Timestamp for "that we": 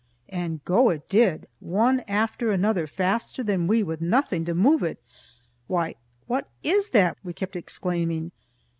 6.89-7.33